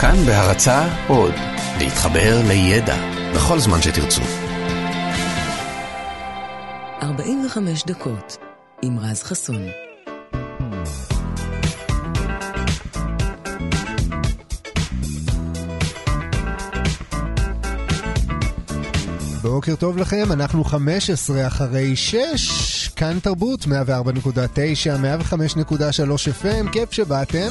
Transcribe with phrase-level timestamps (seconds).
[0.00, 1.34] כאן בהרצה עוד,
[1.78, 2.96] להתחבר לידע
[3.34, 4.22] בכל זמן שתרצו.
[7.02, 8.36] 45 דקות
[8.82, 9.62] עם רז חסון.
[19.42, 23.70] בוקר טוב לכם, אנחנו 15 אחרי 6, כאן תרבות, 104.9, 105.3
[26.42, 27.48] FM, כיף שבאתם.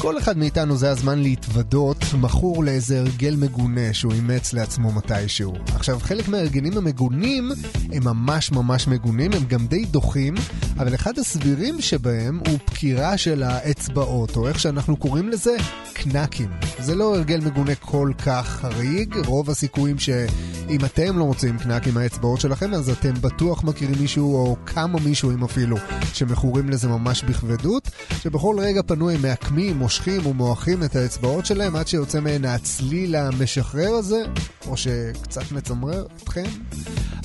[0.00, 5.54] כל אחד מאיתנו זה הזמן להתוודות, מכור לאיזה הרגל מגונה שהוא אימץ לעצמו מתישהו.
[5.74, 7.50] עכשיו, חלק מההרגלים המגונים
[7.92, 10.34] הם ממש ממש מגונים, הם גם די דוחים,
[10.78, 15.56] אבל אחד הסבירים שבהם הוא פקירה של האצבעות, או איך שאנחנו קוראים לזה,
[15.92, 16.50] קנקים.
[16.78, 21.96] זה לא הרגל מגונה כל כך חריג, רוב הסיכויים שאם אתם לא מוצאים קנק עם
[21.96, 25.76] האצבעות שלכם, אז אתם בטוח מכירים מישהו, או כמה מישהוים אפילו,
[26.12, 27.90] שמכורים לזה ממש בכבדות,
[28.22, 34.22] שבכל רגע פנוי מעקמים, מושכים ומועכים את האצבעות שלהם עד שיוצא מהן הצליל המשחרר הזה,
[34.66, 36.44] או שקצת מצמרר אתכם.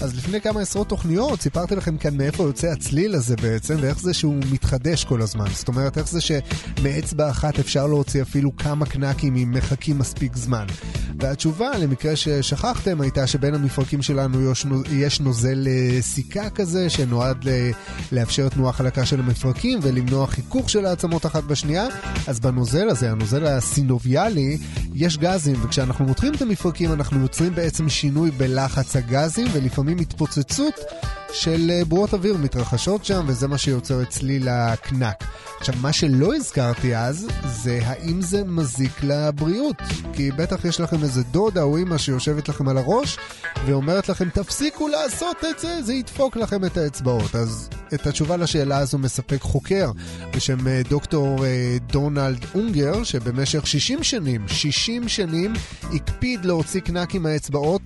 [0.01, 4.13] אז לפני כמה עשרות תוכניות סיפרתי לכם כאן מאיפה יוצא הצליל הזה בעצם, ואיך זה
[4.13, 5.45] שהוא מתחדש כל הזמן.
[5.53, 10.65] זאת אומרת, איך זה שמאצבע אחת אפשר להוציא אפילו כמה קנקים אם מחכים מספיק זמן.
[11.19, 14.51] והתשובה, למקרה ששכחתם, הייתה שבין המפרקים שלנו
[14.91, 17.45] יש נוזל אה, סיכה כזה, שנועד
[18.11, 21.87] לאפשר תנועה חלקה של המפרקים ולמנוע חיכוך של העצמות אחת בשנייה.
[22.27, 24.57] אז בנוזל הזה, הנוזל הסינוביאלי,
[24.93, 30.73] יש גזים, וכשאנחנו מותחים את המפרקים אנחנו יוצרים בעצם שינוי בלחץ הגזים, ולפעמים התפוצצות
[31.33, 35.23] של אה, בועות אוויר מתרחשות שם, וזה מה שיוצר אצלי לקנק.
[35.59, 39.75] עכשיו, מה שלא הזכרתי אז, זה האם זה מזיק לבריאות.
[40.13, 43.17] כי בטח יש לכם איזה דודה או אימא שיושבת לכם על הראש,
[43.65, 47.35] ואומרת לכם, תפסיקו לעשות את זה, זה ידפוק לכם את האצבעות.
[47.35, 49.91] אז את התשובה לשאלה הזו מספק חוקר
[50.35, 55.53] בשם אה, דוקטור אה, דונלד אונגר, שבמשך 60 שנים, 60 שנים,
[55.93, 57.81] הקפיד להוציא קנק עם האצבעות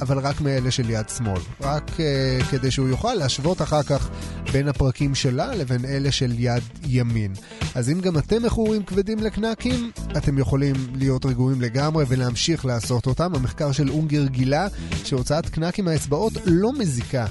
[0.00, 1.40] אבל רק מאלה של יד שמאל.
[1.60, 4.08] רק uh, כדי שהוא יוכל להשוות אחר כך
[4.52, 7.32] בין הפרקים שלה לבין אלה של יד ימין.
[7.74, 13.34] אז אם גם אתם מכורים כבדים לקנקים, אתם יכולים להיות רגועים לגמרי ולהמשיך לעשות אותם.
[13.34, 14.68] המחקר של אונגר גילה
[15.04, 17.26] שהוצאת קנק עם האצבעות לא מזיקה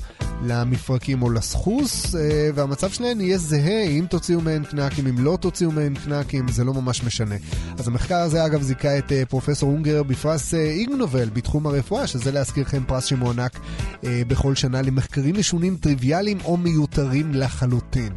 [0.47, 5.71] למפרקים או לסחוס, אה, והמצב שלהן יהיה זהה אם תוציאו מהן קנקים, אם לא תוציאו
[5.71, 7.35] מהן קנקים, זה לא ממש משנה.
[7.77, 12.83] אז המחקר הזה אגב זיכה את אה, פרופסור אונגר בפרס איגנובל בתחום הרפואה, שזה להזכירכם
[12.87, 13.59] פרס שמוענק
[14.03, 18.13] אה, בכל שנה למחקרים משונים טריוויאליים או מיותרים לחלוטין.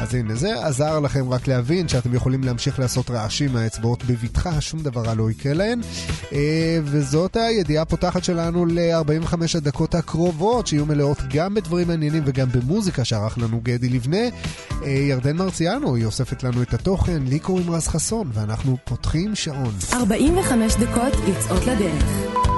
[0.00, 4.82] אז הנה, זה עזר לכם רק להבין שאתם יכולים להמשיך לעשות רעשים מהאצבעות בבטחה, שום
[4.82, 5.80] דבר רע לא יקרה להן.
[6.84, 13.38] וזאת הידיעה הפותחת שלנו ל-45 הדקות הקרובות, שיהיו מלאות גם בדברים מעניינים וגם במוזיקה שערך
[13.38, 14.28] לנו גדי לבנה.
[14.84, 19.74] אה, ירדן מרציאנו, היא אוספת לנו את התוכן, לי קוראים רז חסון, ואנחנו פותחים שעון.
[19.92, 22.49] 45 דקות יוצאות לדרך.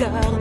[0.00, 0.38] לא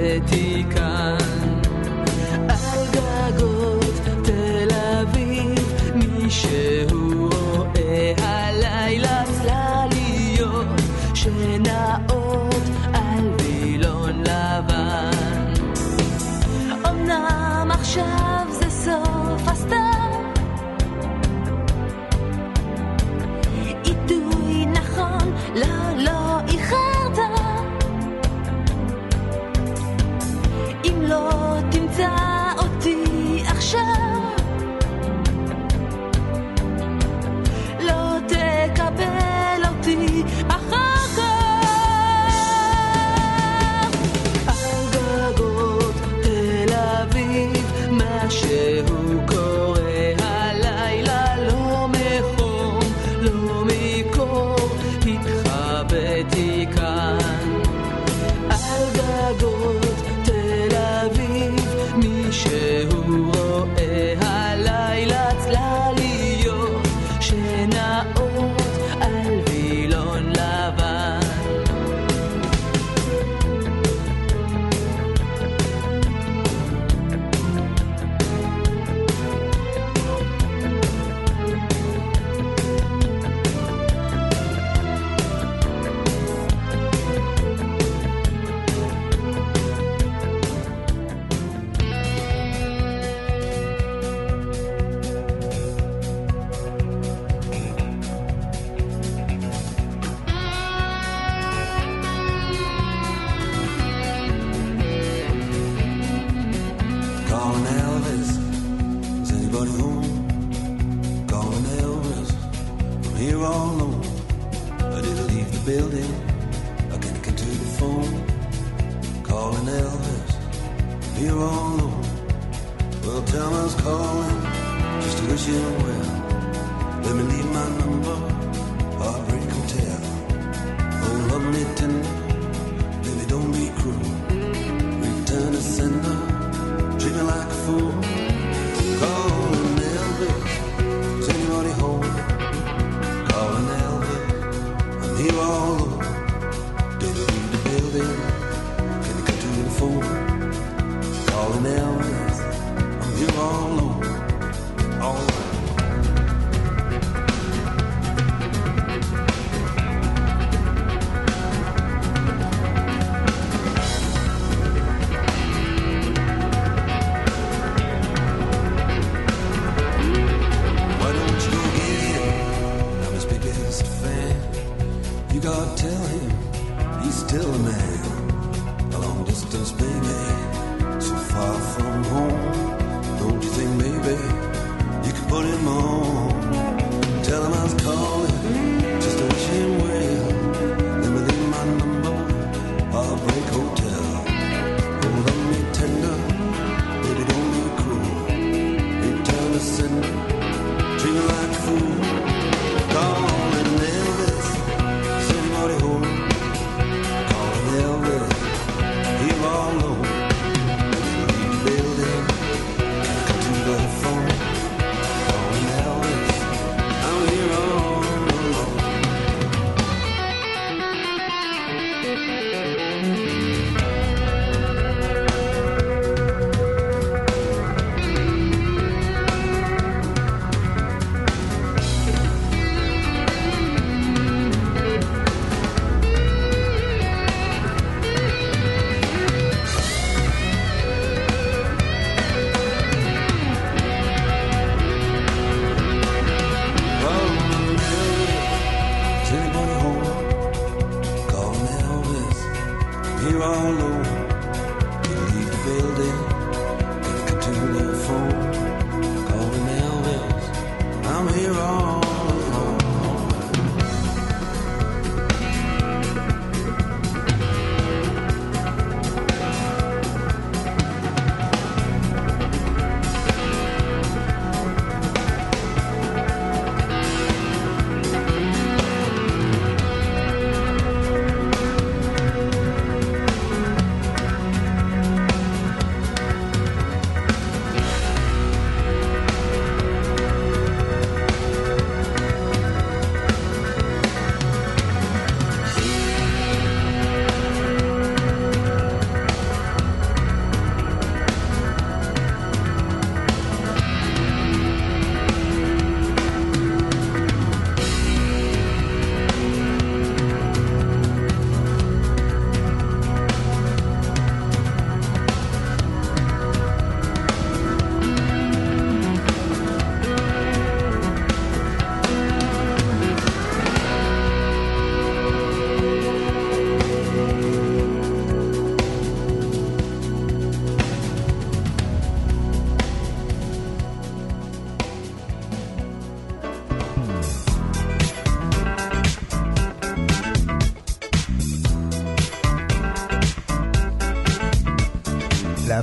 [0.00, 1.19] poética.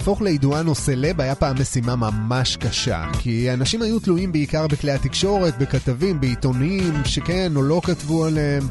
[0.08, 4.92] להפוך לידוען או סלב היה פעם משימה ממש קשה, כי אנשים היו תלויים בעיקר בכלי
[4.92, 8.64] התקשורת, בכתבים, בעיתונים, שכן או לא כתבו עליהם.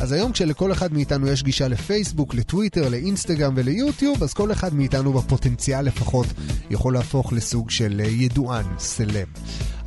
[0.00, 5.12] אז היום כשלכל אחד מאיתנו יש גישה לפייסבוק, לטוויטר, לאינסטגרם וליוטיוב, אז כל אחד מאיתנו
[5.12, 6.26] בפוטנציאל לפחות
[6.70, 9.26] יכול להפוך לסוג של ידוען, סלב.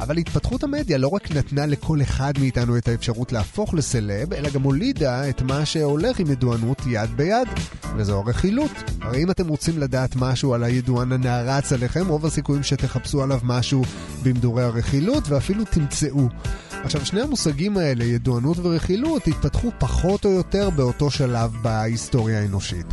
[0.04, 4.62] אבל התפתחות המדיה לא רק נתנה לכל אחד מאיתנו את האפשרות להפוך לסלב, אלא גם
[4.62, 7.48] הולידה את מה שהולך עם ידוענות יד ביד,
[7.98, 8.72] וזו הרכילות.
[9.02, 13.84] הרי אם אתם רוצים לדעת משהו על הידוען הנערץ עליכם, רוב הסיכויים שתחפשו עליו משהו
[14.24, 16.30] במדורי הרכילות, ואפילו תמצאו.
[16.84, 22.86] עכשיו, שני המושגים האלה, ידוענות ורכילות, התפתחו פחות או יותר באותו שלב בהיסטוריה האנושית.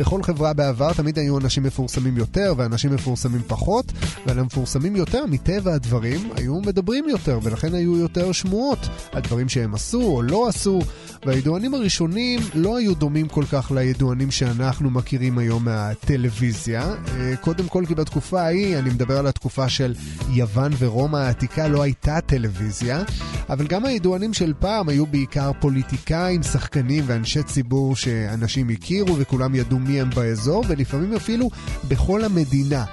[0.00, 3.92] בכל חברה בעבר תמיד היו אנשים מפורסמים יותר ואנשים מפורסמים פחות,
[4.26, 8.78] ועל המפורסמים יותר, מטבע הדברים, היו מדברים יותר, ולכן היו יותר שמועות
[9.12, 10.80] על דברים שהם עשו או לא עשו,
[11.26, 16.94] והידוענים הראשונים לא היו דומים כל כך לידוענים שאנחנו מכירים היום מהטלוויזיה.
[17.16, 19.94] אה, קודם כל כי בתקופה ההיא, אני מדבר על התקופה של
[20.30, 23.02] יוון ורומא העתיקה, לא הייתה טלוויזיה.
[23.48, 29.78] אבל גם הידוענים של פעם היו בעיקר פוליטיקאים, שחקנים ואנשי ציבור שאנשים הכירו וכולם ידעו
[29.78, 31.50] מי הם באזור, ולפעמים אפילו
[31.88, 32.84] בכל המדינה.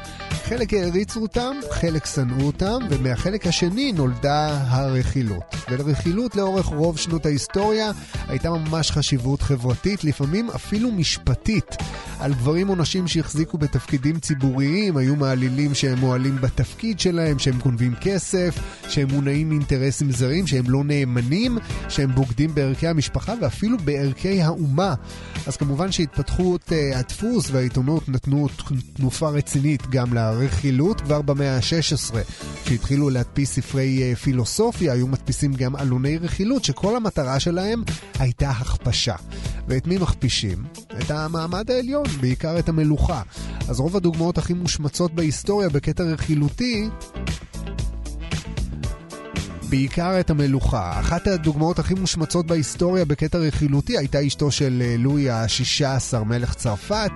[0.44, 5.56] חלק העריצו אותם, חלק שנאו אותם, ומהחלק השני נולדה הרכילות.
[5.72, 7.92] ולרכילות לאורך רוב שנות ההיסטוריה
[8.28, 11.76] הייתה ממש חשיבות חברתית, לפעמים אפילו משפטית.
[12.20, 17.94] על גברים או נשים שהחזיקו בתפקידים ציבוריים, היו מעלילים שהם מועלים בתפקיד שלהם, שהם גונבים
[18.02, 18.56] כסף,
[18.90, 21.58] שהם מונעים מאינטרסים זרים, שהם לא נאמנים,
[21.90, 24.94] שהם בוגדים בערכי המשפחה ואפילו בערכי האומה.
[25.48, 28.48] אז כמובן שהתפתחות uh, הדפוס והעיתונות נתנו
[28.94, 32.16] תנופה רצינית גם לרכילות כבר במאה ה-16,
[32.66, 37.84] כשהתחילו להדפיס ספרי uh, פילוסופיה, היו מדפיסים גם עלוני רכילות, שכל המטרה שלהם
[38.20, 39.16] הייתה הכפשה.
[39.68, 40.64] ואת מי מכפישים?
[41.02, 43.22] את המעמד העליון, בעיקר את המלוכה.
[43.68, 46.90] אז רוב הדוגמאות הכי מושמצות בהיסטוריה בקטע רכילותי
[49.74, 51.00] בעיקר את המלוכה.
[51.00, 57.12] אחת הדוגמאות הכי מושמצות בהיסטוריה בקטע רכילותי הייתה אשתו של אה, לואי ה-16, מלך צרפת,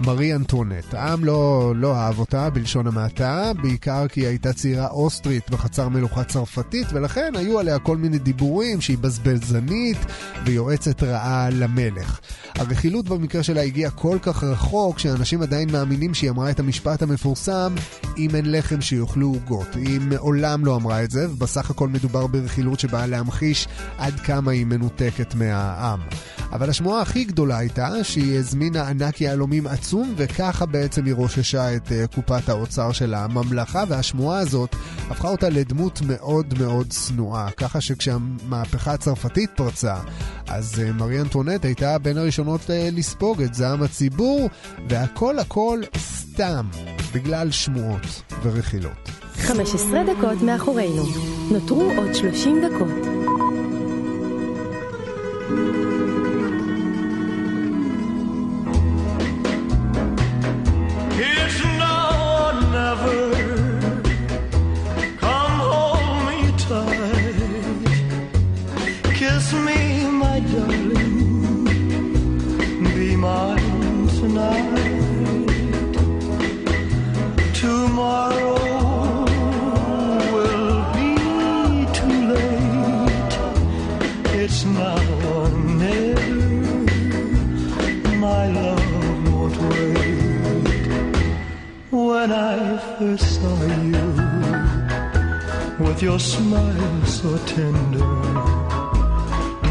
[0.00, 0.94] מארי אנטואנט.
[0.94, 6.24] העם לא, לא אהב אותה, בלשון המעטה, בעיקר כי היא הייתה צעירה אוסטרית בחצר מלוכה
[6.24, 9.98] צרפתית, ולכן היו עליה כל מיני דיבורים שהיא בזבזנית
[10.44, 12.20] ויועצת רעה למלך.
[12.54, 17.74] הרכילות במקרה שלה הגיעה כל כך רחוק, שאנשים עדיין מאמינים שהיא אמרה את המשפט המפורסם,
[18.18, 19.74] אם אין לחם שיאכלו עוגות.
[19.74, 24.66] היא מעולם לא אמרה את זה, ובסך הכל מדובר ברכילות שבאה להמחיש עד כמה היא
[24.66, 26.00] מנותקת מהעם.
[26.52, 31.88] אבל השמועה הכי גדולה הייתה שהיא הזמינה ענק יהלומים עצום, וככה בעצם היא רוששה את
[31.88, 34.76] uh, קופת האוצר של הממלכה, והשמועה הזאת
[35.10, 37.50] הפכה אותה לדמות מאוד מאוד שנואה.
[37.50, 39.96] ככה שכשהמהפכה הצרפתית פרצה,
[40.48, 44.50] אז uh, מרי אנטואנט הייתה בין הראשונות uh, לספוג את זעם הציבור,
[44.88, 46.68] והכל הכל סתם,
[47.14, 49.25] בגלל שמועות ורכילות.
[49.38, 51.02] 15 דקות מאחורינו.
[51.50, 53.16] נותרו עוד 30 דקות.
[74.58, 74.85] It's
[95.96, 98.04] with your smile so tender,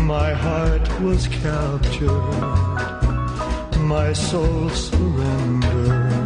[0.02, 2.10] my heart was captured,
[3.82, 6.26] my soul surrendered.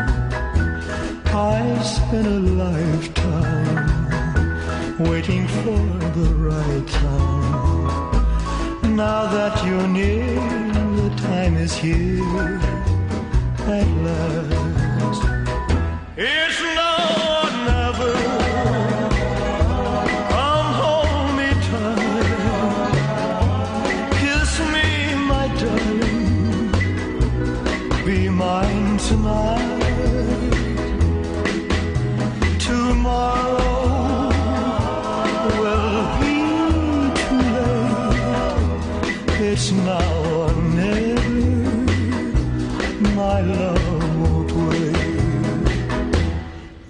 [1.25, 3.89] I spent a lifetime
[4.99, 5.81] waiting for
[6.17, 8.11] the right time.
[8.95, 10.35] Now that you're near,
[11.01, 12.61] the time is here
[13.67, 15.23] at last.
[16.15, 16.48] It's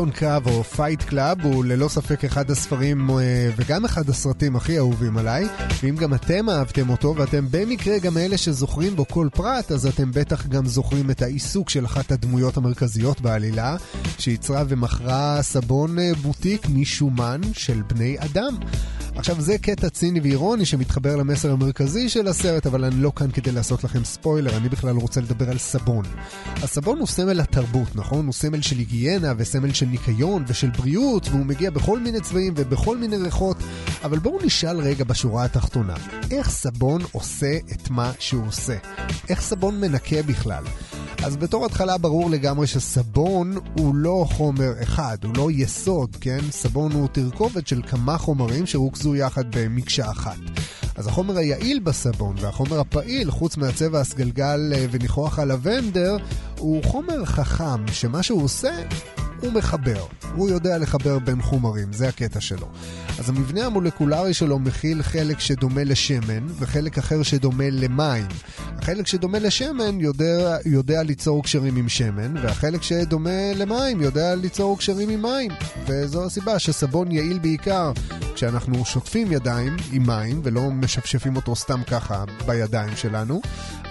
[0.00, 4.78] מועדון קרב או Fight Club הוא ללא ספק אחד הספרים אה, וגם אחד הסרטים הכי
[4.78, 5.48] אהובים עליי
[5.82, 10.10] ואם גם אתם אהבתם אותו ואתם במקרה גם אלה שזוכרים בו כל פרט אז אתם
[10.12, 13.76] בטח גם זוכרים את העיסוק של אחת הדמויות המרכזיות בעלילה
[14.18, 18.56] שייצרה ומכרה סבון אה, בוטיק משומן של בני אדם.
[19.20, 23.52] עכשיו זה קטע ציני ואירוני שמתחבר למסר המרכזי של הסרט, אבל אני לא כאן כדי
[23.52, 26.04] לעשות לכם ספוילר, אני בכלל רוצה לדבר על סבון.
[26.62, 28.26] הסבון הוא סמל התרבות, נכון?
[28.26, 32.98] הוא סמל של היגיינה וסמל של ניקיון ושל בריאות, והוא מגיע בכל מיני צבעים ובכל
[32.98, 33.56] מיני ריחות,
[34.02, 35.94] אבל בואו נשאל רגע בשורה התחתונה,
[36.30, 38.76] איך סבון עושה את מה שהוא עושה?
[39.28, 40.64] איך סבון מנקה בכלל?
[41.24, 46.38] אז בתור התחלה ברור לגמרי שסבון הוא לא חומר אחד, הוא לא יסוד, כן?
[46.50, 50.36] סבון הוא תרכובת של כמה חומרים שרוכזו יחד במקשה אחת.
[50.96, 56.16] אז החומר היעיל בסבון והחומר הפעיל, חוץ מהצבע הסגלגל אה, וניחוח הלבנדר,
[56.58, 58.72] הוא חומר חכם, שמה שהוא עושה,
[59.42, 60.04] הוא מחבר.
[60.34, 62.68] הוא יודע לחבר בין חומרים, זה הקטע שלו.
[63.18, 68.26] אז המבנה המולקולרי שלו מכיל חלק שדומה לשמן וחלק אחר שדומה למים.
[68.78, 75.08] החלק שדומה לשמן יודע, יודע ליצור קשרים עם שמן, והחלק שדומה למים יודע ליצור קשרים
[75.08, 75.50] עם מים.
[75.86, 77.92] וזו הסיבה שסבון יעיל בעיקר
[78.34, 83.40] כשאנחנו שוטפים ידיים עם מים ולא משפשפים אותו סתם ככה בידיים שלנו.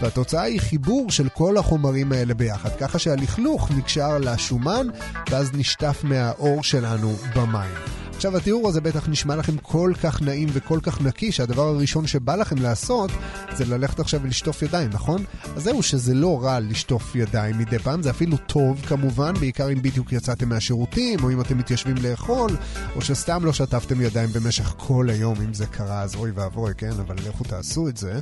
[0.02, 4.88] והתוצאה היא חיבור של כל החומרים האלה ביחד, ככה שהלכלוך נקשר לשומן
[5.30, 7.76] ואז נשטף מהאור שלנו במים.
[8.20, 12.36] עכשיו, התיאור הזה בטח נשמע לכם כל כך נעים וכל כך נקי, שהדבר הראשון שבא
[12.36, 13.12] לכם לעשות
[13.56, 15.24] זה ללכת עכשיו ולשטוף ידיים, נכון?
[15.56, 19.82] אז זהו שזה לא רע לשטוף ידיים מדי פעם, זה אפילו טוב כמובן, בעיקר אם
[19.82, 22.52] בדיוק יצאתם מהשירותים, או אם אתם מתיישבים לאכול,
[22.96, 26.92] או שסתם לא שטפתם ידיים במשך כל היום, אם זה קרה, אז אוי ואבוי, כן?
[26.92, 28.20] אבל לכו תעשו את זה.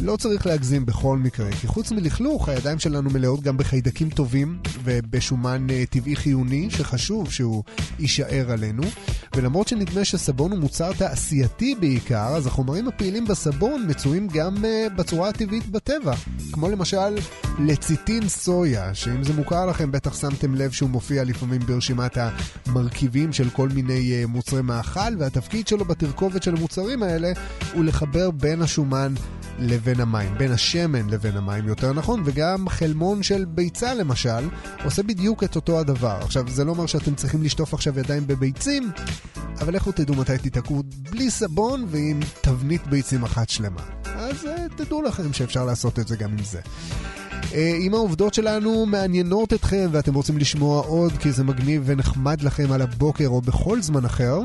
[0.00, 5.66] לא צריך להגזים בכל מקרה, כי חוץ מלכלוך, הידיים שלנו מלאות גם בחיידקים טובים ובשומן
[5.68, 7.62] uh, טבעי חיוני, שחשוב שהוא
[7.98, 8.82] יישאר עלינו.
[9.36, 15.28] ולמרות שנדמה שסבון הוא מוצר תעשייתי בעיקר, אז החומרים הפעילים בסבון מצויים גם uh, בצורה
[15.28, 16.12] הטבעית בטבע.
[16.52, 17.18] כמו למשל
[17.58, 22.18] לציטין סויה, שאם זה מוכר לכם, בטח שמתם לב שהוא מופיע לפעמים ברשימת
[22.66, 27.32] המרכיבים של כל מיני uh, מוצרי מאכל, והתפקיד שלו בתרכובת של המוצרים האלה
[27.74, 29.14] הוא לחבר בין השומן
[29.60, 34.48] לבין המים, בין השמן לבין המים יותר נכון, וגם חלמון של ביצה למשל,
[34.84, 36.18] עושה בדיוק את אותו הדבר.
[36.22, 38.90] עכשיו, זה לא אומר שאתם צריכים לשטוף עכשיו ידיים בביצים,
[39.60, 43.82] אבל לכו תדעו מתי תיתקעו בלי סבון ועם תבנית ביצים אחת שלמה.
[44.04, 46.60] אז uh, תדעו לכם שאפשר לעשות את זה גם עם זה.
[47.54, 52.82] אם העובדות שלנו מעניינות אתכם ואתם רוצים לשמוע עוד כי זה מגניב ונחמד לכם על
[52.82, 54.40] הבוקר או בכל זמן אחר,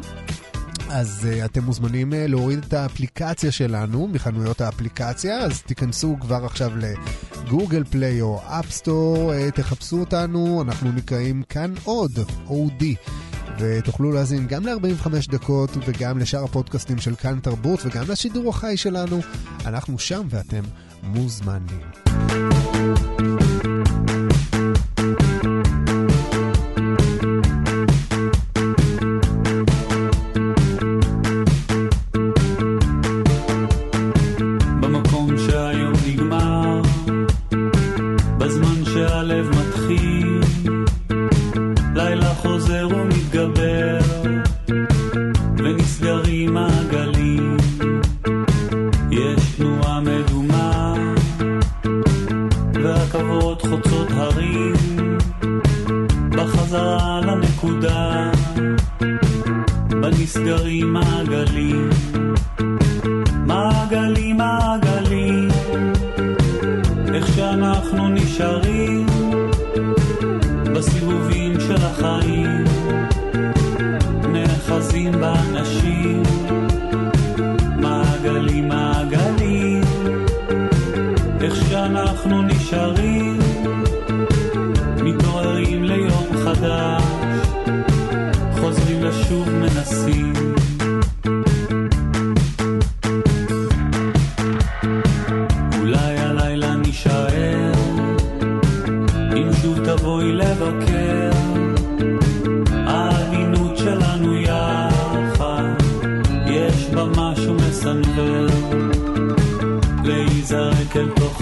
[0.90, 6.72] אז uh, אתם מוזמנים uh, להוריד את האפליקציה שלנו מחנויות האפליקציה, אז תיכנסו כבר עכשיו
[6.78, 12.12] לגוגל פליי או אפסטור, uh, תחפשו אותנו, אנחנו נקראים כאן עוד,
[12.48, 12.84] OD.
[13.60, 19.20] ותוכלו להאזין גם ל-45 דקות וגם לשאר הפודקאסטים של כאן תרבות וגם לשידור החי שלנו.
[19.66, 20.62] אנחנו שם ואתם
[21.04, 22.55] מוזמנים.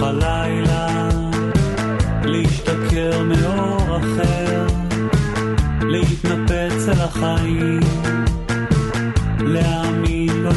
[0.00, 1.08] הלילה,
[2.24, 4.66] להשתכר מאור אחר,
[5.80, 7.80] להתנפץ אל החיים,
[9.40, 10.50] להאמין לא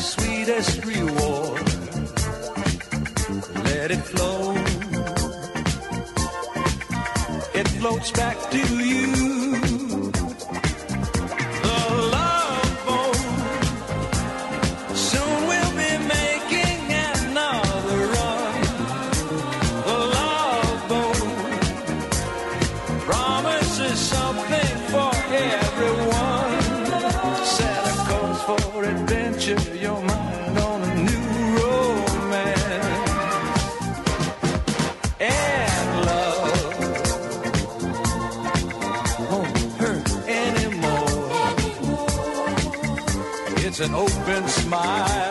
[0.00, 1.66] sweetest reward.
[3.64, 4.54] Let it flow.
[7.54, 9.39] It floats back to you.
[43.80, 45.29] An open smile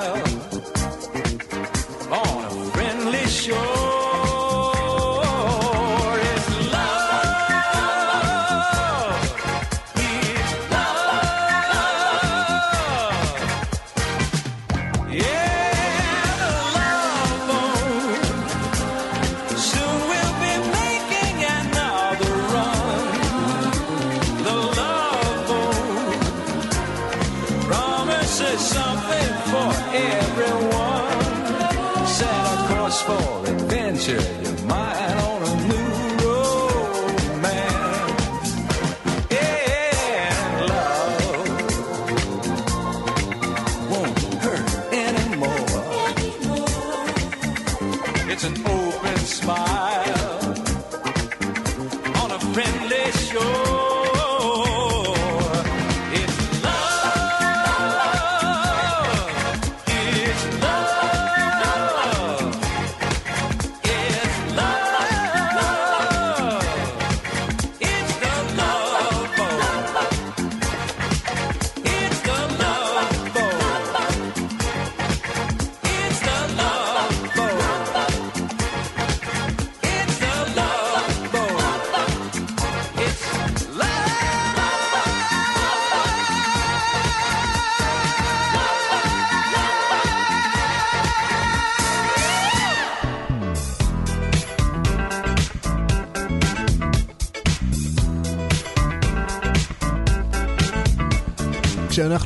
[34.09, 34.48] Yeah.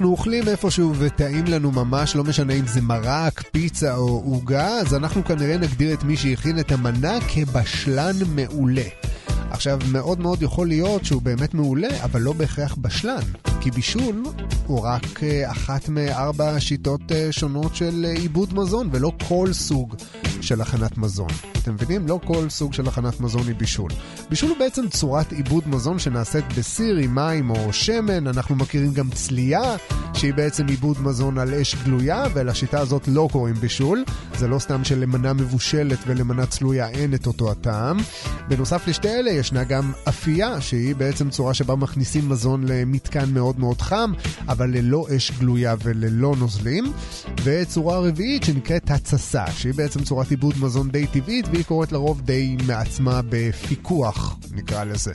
[0.04, 4.94] כשאנחנו אוכלים איפשהו וטעים לנו ממש, לא משנה אם זה מרק, פיצה או עוגה, אז
[4.96, 8.84] אנחנו כנראה נגדיר את מי שהכין את המנה כבשלן מעולה.
[9.52, 13.22] עכשיו, מאוד מאוד יכול להיות שהוא באמת מעולה, אבל לא בהכרח בשלן.
[13.62, 14.24] כי בישול
[14.68, 19.96] הוא רק אה, אחת מארבע שיטות אה, שונות של אה, עיבוד מזון, ולא כל סוג
[20.42, 21.53] של הכנת מזון.
[21.64, 22.08] אתם מבינים?
[22.08, 23.90] לא כל סוג של הכנת מזון היא בישול.
[24.30, 28.28] בישול הוא בעצם צורת עיבוד מזון שנעשית בסיר עם מים או שמן.
[28.28, 29.76] אנחנו מכירים גם צלייה,
[30.14, 34.04] שהיא בעצם עיבוד מזון על אש גלויה, ולשיטה הזאת לא קוראים בישול.
[34.38, 37.98] זה לא סתם שלמנה מבושלת ולמנה צלויה אין את אותו הטעם.
[38.48, 43.82] בנוסף לשתי אלה ישנה גם אפייה, שהיא בעצם צורה שבה מכניסים מזון למתקן מאוד מאוד
[43.82, 44.12] חם,
[44.48, 46.94] אבל ללא אש גלויה וללא נוזלים.
[47.44, 52.58] וצורה רביעית שנקראת התססה, שהיא בעצם צורת עיבוד מזון די טבעית, והיא קורית לרוב די
[52.68, 55.14] מעצמה בפיקוח, נקרא לזה.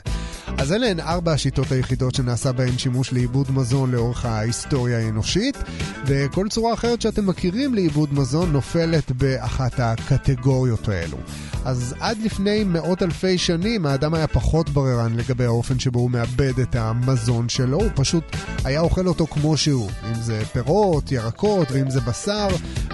[0.57, 5.57] אז אלה הן ארבע השיטות היחידות שנעשה בהן שימוש לעיבוד מזון לאורך ההיסטוריה האנושית,
[6.05, 11.17] וכל צורה אחרת שאתם מכירים לעיבוד מזון נופלת באחת הקטגוריות האלו.
[11.65, 16.59] אז עד לפני מאות אלפי שנים האדם היה פחות בררן לגבי האופן שבו הוא מאבד
[16.59, 18.23] את המזון שלו, הוא פשוט
[18.63, 22.47] היה אוכל אותו כמו שהוא, אם זה פירות, ירקות ואם זה בשר,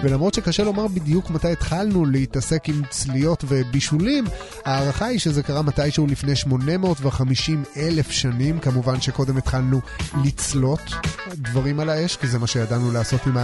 [0.04, 4.26] ולמרות שקשה לומר בדיוק מתי התחלנו להתעסק עם צליות ובישולים,
[4.66, 9.82] ההערכה היא שזה קרה מתישהו לפני 850 אלף שנים, כמובן שקודם התחלנו
[10.24, 10.92] לצלות
[11.34, 13.38] דברים על האש, כי זה מה שידענו לעשות עם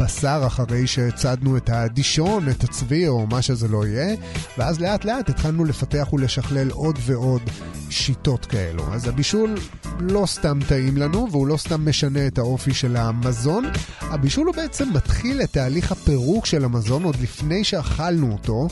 [0.00, 4.16] הבשר אחרי שהצדנו את הדישון, את הצבי או מה שזה לא יהיה,
[4.58, 7.42] ואז לאט לאט התחלנו לפתח ולשכלל עוד ועוד
[7.90, 8.94] שיטות כאלו.
[8.94, 9.54] אז הבישול
[10.00, 13.64] לא סתם טעים לנו, והוא לא סתם משנה את האופי של המזון,
[14.00, 18.68] הבישול הוא בעצם מתחיל את תהליך הפירוק של המזון עוד לפני שאכלנו אותו,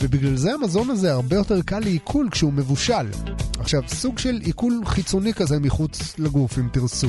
[0.00, 3.06] ובגלל זה המזון הזה הרבה יותר קל לעיכול כשהוא מבושל.
[3.58, 7.08] עכשיו, סוג של עיכול חיצוני כזה מחוץ לגוף, אם תרצו.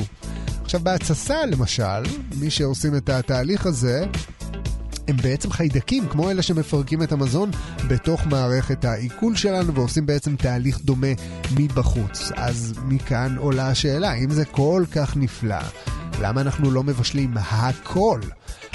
[0.66, 2.02] עכשיו, בהתססה, למשל,
[2.40, 4.06] מי שעושים את התהליך הזה,
[5.08, 7.50] הם בעצם חיידקים, כמו אלה שמפרקים את המזון
[7.88, 11.06] בתוך מערכת העיכול שלנו ועושים בעצם תהליך דומה
[11.56, 12.32] מבחוץ.
[12.36, 15.60] אז מכאן עולה השאלה, אם זה כל כך נפלא,
[16.20, 18.20] למה אנחנו לא מבשלים הכל?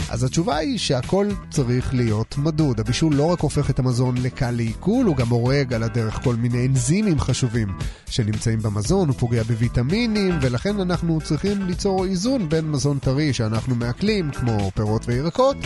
[0.10, 2.80] אז התשובה היא שהכל צריך להיות מדוד.
[2.80, 6.67] הבישול לא רק הופך את המזון לקל לעיכול, הוא גם הורג על הדרך כל מיני
[6.67, 7.67] אנזימים חשובים
[8.10, 14.32] שנמצאים במזון, הוא פוגע בוויטמינים, ולכן אנחנו צריכים ליצור איזון בין מזון טרי שאנחנו מעכלים,
[14.32, 15.58] כמו פירות וירקות,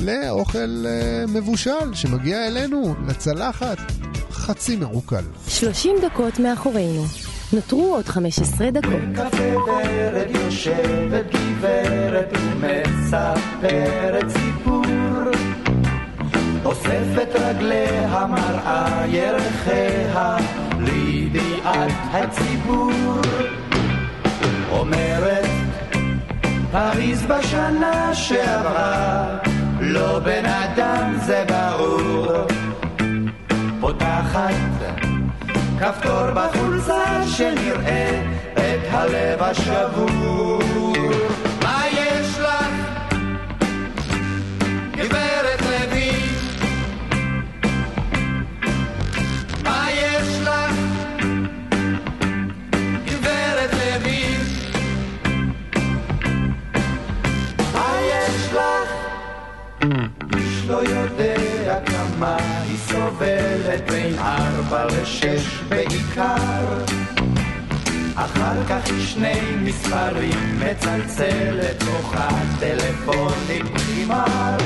[0.00, 3.78] לאוכל אה, מבושל שמגיע אלינו, לצלחת,
[4.30, 5.24] חצי מעוקל.
[5.48, 7.31] 30 דקות מאחורינו.
[7.52, 8.92] נותרו עוד 15 דקות.
[9.12, 14.82] בקפה ורד יושבת גברת ומספרת סיפור.
[16.64, 20.36] אוספת רגליה מראה ירחיה
[20.78, 23.20] לידיעת הציבור.
[24.70, 25.46] אומרת
[26.72, 29.38] פריז בשנה שעברה
[29.80, 32.26] לא בן אדם זה ברור.
[33.80, 34.71] פותחת
[35.82, 40.62] כפתור בחולצה שנראה את הלב השבור.
[41.62, 42.66] מה יש לך,
[44.96, 45.51] גברת
[62.22, 62.36] כמה
[62.68, 66.84] היא סובלת בין ארבע לשש בעיקר.
[68.14, 72.28] אחר כך היא שני מספרים מצלצלת בוכה
[72.60, 74.56] טלפונים חימר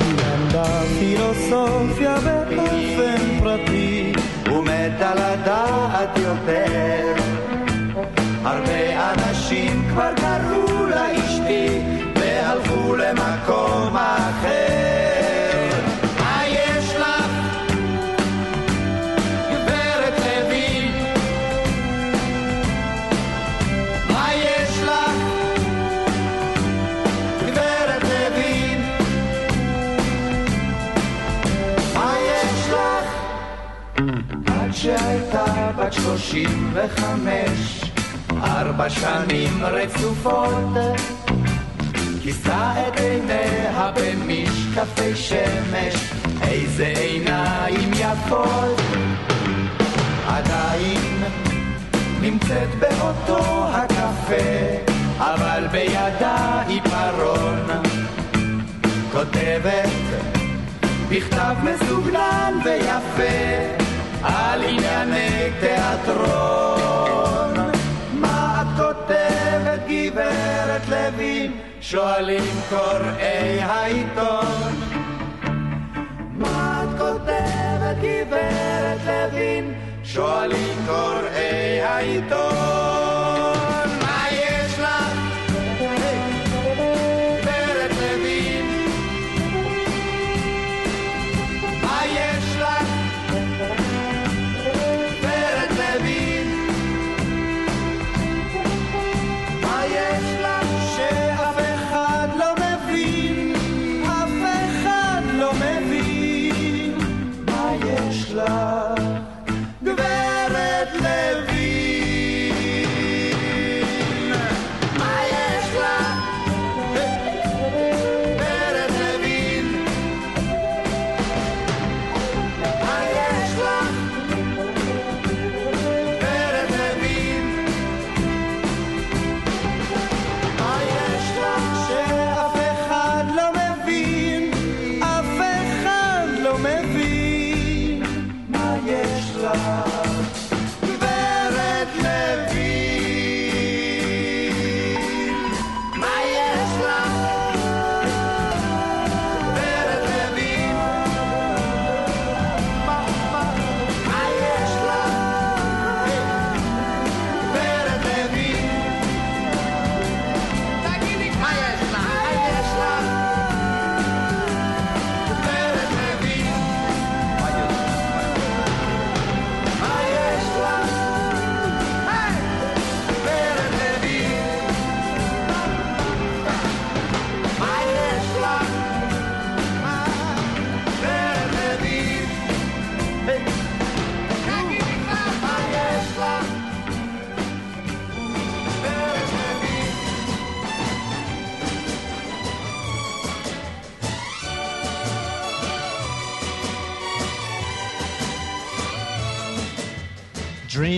[0.00, 4.12] היא למדה פילוסופיה באופן פרטי.
[4.46, 7.14] ומתה לדעת יותר.
[8.44, 11.80] הרבה אנשים כבר קראו לה אשתי
[12.16, 15.01] והלכו למקום אחר.
[36.32, 37.84] 65,
[38.42, 40.74] ארבע שנים רצופות,
[42.22, 45.94] כיסה את עיניה במשקפי שמש,
[46.42, 48.80] איזה עיניים יפות.
[50.28, 51.22] עדיין
[52.20, 57.66] נמצאת באותו הקפה, אבל בידה עיפרון.
[59.12, 59.88] כותבת
[61.08, 63.81] בכתב מסוגנן ויפה
[64.24, 67.54] על ענייני תיאטרון.
[68.12, 71.52] מה את כותבת גברת לוין?
[71.80, 74.72] שואלים קוראי העיתון.
[76.38, 79.74] מה את כותבת גברת לוין?
[80.04, 83.01] שואלים קוראי העיתון.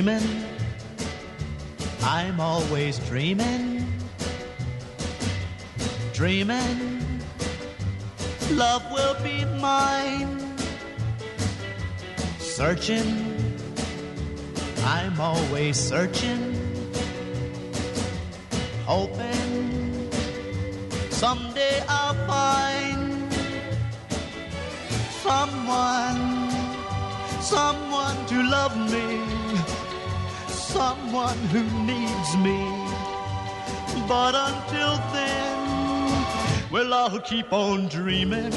[0.05, 0.45] Dreaming,
[2.03, 3.87] I'm always dreaming.
[6.13, 7.01] dreaming.
[8.51, 10.39] Love will be mine.
[12.39, 13.57] Searching,
[14.85, 16.53] I'm always searching,
[18.85, 20.11] hoping
[21.09, 23.33] someday I'll find
[25.25, 26.51] someone,
[27.41, 29.34] someone to love me,
[30.75, 32.61] someone who needs me.
[34.09, 35.57] But until then,
[36.73, 38.51] well, I'll keep on dreaming,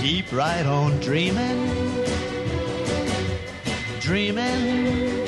[0.00, 1.60] keep right on dreaming,
[3.98, 5.26] dreaming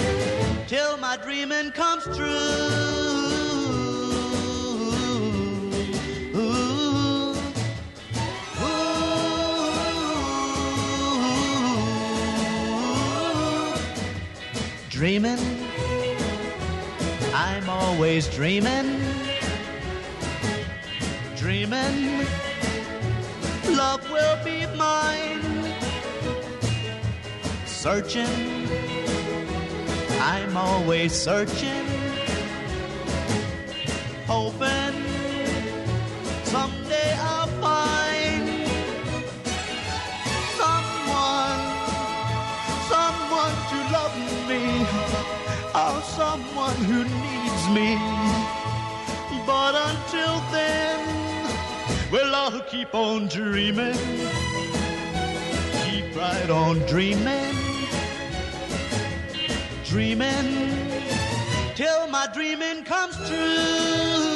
[0.69, 3.02] till my dreaming comes true.
[15.03, 15.41] Dreaming,
[17.35, 19.01] I'm always dreaming,
[21.35, 22.25] dreaming,
[23.71, 25.43] love will be mine.
[27.67, 28.69] Searching,
[30.21, 31.85] I'm always searching,
[34.29, 34.95] hoping
[36.45, 36.82] someday
[47.73, 47.97] me.
[49.47, 50.99] But until then,
[52.13, 53.97] well, I'll keep on dreaming,
[55.85, 57.55] keep right on dreaming,
[59.85, 60.73] dreaming
[61.75, 64.32] till my dreaming comes true.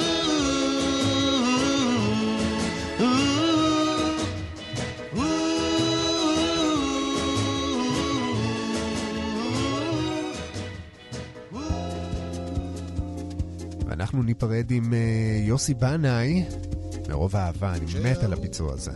[14.17, 14.99] ואנחנו ניפרד עם אה,
[15.43, 16.45] יוסי בנאי,
[17.09, 18.91] מרוב אהבה, אני מת על הביצוע הזה.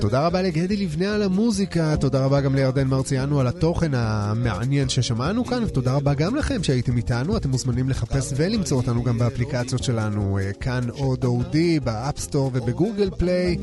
[0.00, 5.44] תודה רבה לגדי לבנה על המוזיקה, תודה רבה גם לירדן מרציאנו על התוכן המעניין ששמענו
[5.44, 10.38] כאן, ותודה רבה גם לכם שהייתם איתנו, אתם מוזמנים לחפש ולמצוא אותנו גם באפליקציות שלנו,
[10.38, 13.56] אה, כאן אודיו, באפסטור ובגוגל פליי.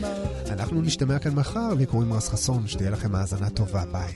[0.49, 4.13] אנחנו נשתמע כאן מחר, לי קוראים רז חסון, שתהיה לכם האזנה טובה, ביי.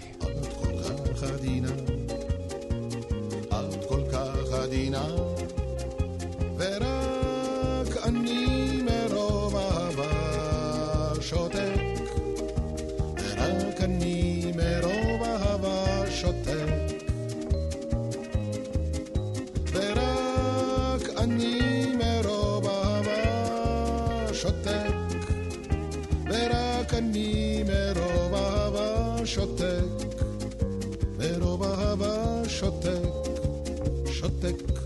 [34.46, 34.82] שותק.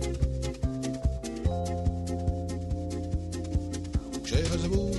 [4.23, 4.97] כשהזבוב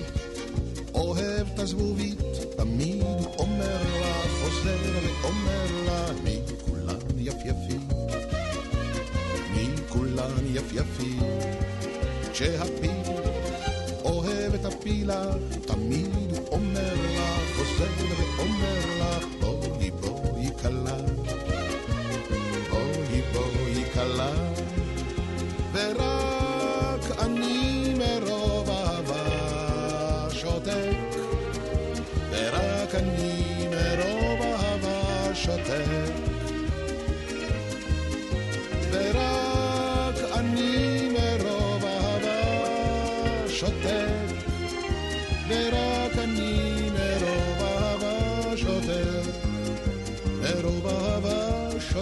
[0.94, 2.18] אוהב את הזבובית,
[2.56, 7.88] תמיד הוא אומר לה, חוזר ואומר לה, מי כולן יפייפים,
[9.54, 11.20] מי כולן יפייפים.
[12.32, 12.90] כשהפיל
[14.04, 15.32] אוהב את הפילה,
[15.66, 21.09] תמיד הוא אומר לה, חוזר ואומר לה, בואי בואי כלה.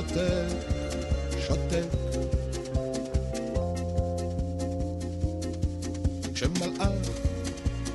[0.08, 0.54] שותק,
[1.46, 1.84] שותק.
[6.34, 7.08] כשמלאך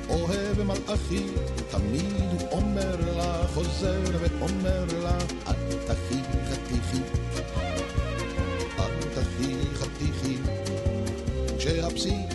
[0.08, 1.26] אוהב מלאכי,
[1.70, 5.54] תמיד הוא אומר לה, חוזר ואומר לה, אל
[5.86, 7.02] תחי חתיכי,
[8.78, 10.36] אל תחי חתיכי.
[11.58, 12.34] כשהפסיק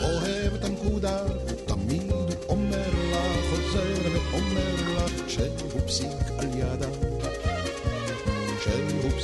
[0.00, 1.18] אוהב את הנקודה,
[1.66, 6.08] תמיד הוא אומר לה, חוזר ואומר לה, שהוא פסיק
[6.38, 7.13] על ידה,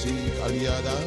[0.01, 0.98] פסיק על ידה,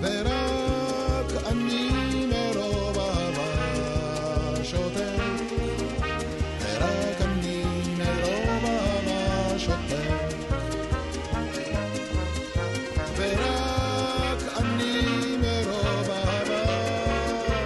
[0.00, 1.90] ורק אני
[2.26, 5.52] מרוב אהבה שותק,
[6.62, 7.62] ורק אני
[7.98, 10.36] מרוב אהבה שותק,
[13.16, 16.64] ורק אני מרוב אהבה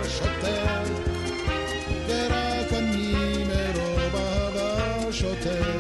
[0.09, 0.91] שותק.
[2.09, 5.76] ורק אני מרוב אהבה שותק,